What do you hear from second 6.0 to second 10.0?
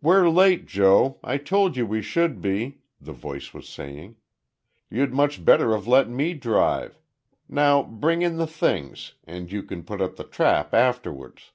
me drive. Now bring in the things you can put